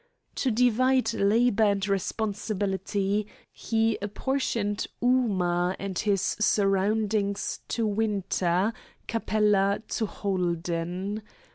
[0.37, 8.73] To divide labour and responsibility, he apportioned Ooma and his surroundings to Winter,
[9.07, 11.21] Capella to Holden.